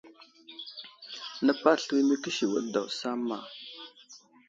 Nepaɗ 1.45 1.77
slu 1.83 1.93
i 2.01 2.03
məkisiwid 2.07 2.65
daw 2.73 2.87
samma. 2.99 3.37